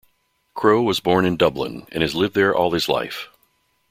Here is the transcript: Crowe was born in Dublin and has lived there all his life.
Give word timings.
Crowe 0.55 0.81
was 0.81 0.99
born 0.99 1.25
in 1.25 1.37
Dublin 1.37 1.85
and 1.91 2.01
has 2.01 2.15
lived 2.15 2.33
there 2.33 2.55
all 2.55 2.71
his 2.71 2.89
life. 2.89 3.29